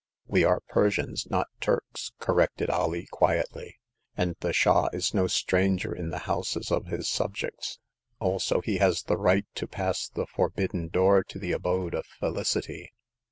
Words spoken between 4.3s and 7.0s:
the Shah is no stranger in the houses of